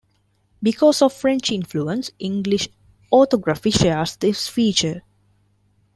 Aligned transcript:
Because 0.63 1.03
of 1.03 1.13
French 1.13 1.51
influence, 1.51 2.09
English 2.17 2.69
orthography 3.13 3.69
shares 3.69 4.15
this 4.15 4.47
feature. 4.47 5.03